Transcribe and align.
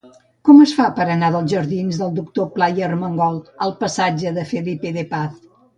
Com 0.47 0.61
es 0.63 0.71
fa 0.77 0.87
per 0.99 1.05
anar 1.15 1.29
dels 1.35 1.51
jardins 1.53 2.01
del 2.01 2.17
Doctor 2.17 2.49
Pla 2.57 2.73
i 2.81 2.87
Armengol 2.91 3.41
al 3.69 3.79
passatge 3.85 4.37
de 4.41 4.51
Felipe 4.55 4.99
de 4.99 5.11
Paz? 5.17 5.43